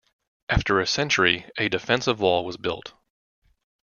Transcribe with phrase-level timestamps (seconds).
[0.49, 2.93] After a century, a defensive wall was built.